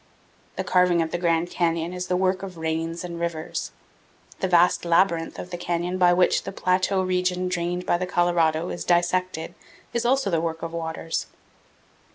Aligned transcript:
The 0.55 0.63
carving 0.63 1.03
of 1.03 1.11
the 1.11 1.19
Grand 1.19 1.51
Canyon 1.51 1.93
is 1.93 2.07
the 2.07 2.17
work 2.17 2.41
of 2.41 2.57
rains 2.57 3.03
and 3.03 3.19
rivers. 3.19 3.71
The 4.39 4.47
vast 4.47 4.83
labyrinth 4.83 5.37
of 5.37 5.51
canyon 5.59 5.99
by 5.99 6.11
which 6.11 6.41
the 6.41 6.51
plateau 6.51 7.03
region 7.03 7.47
drained 7.49 7.85
by 7.85 7.99
the 7.99 8.07
Colorado 8.07 8.69
is 8.69 8.83
dissected 8.83 9.53
is 9.93 10.03
also 10.03 10.31
the 10.31 10.41
work 10.41 10.63
of 10.63 10.73
waters. 10.73 11.27